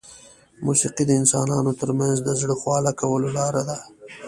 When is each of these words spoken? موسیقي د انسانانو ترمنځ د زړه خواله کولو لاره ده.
موسیقي 0.65 1.03
د 1.07 1.11
انسانانو 1.21 1.71
ترمنځ 1.81 2.17
د 2.23 2.29
زړه 2.41 2.55
خواله 2.61 2.91
کولو 3.01 3.27
لاره 3.37 3.61
ده. 3.69 3.77